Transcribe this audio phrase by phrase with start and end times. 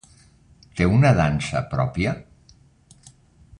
[0.79, 2.17] Té una dansa pròpia?